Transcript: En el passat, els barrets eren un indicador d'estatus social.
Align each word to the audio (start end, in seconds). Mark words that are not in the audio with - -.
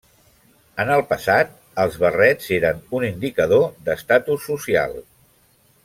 En 0.83 0.91
el 0.93 1.03
passat, 1.11 1.51
els 1.83 1.99
barrets 2.05 2.49
eren 2.57 2.81
un 3.01 3.05
indicador 3.11 3.69
d'estatus 3.91 4.49
social. 4.53 4.99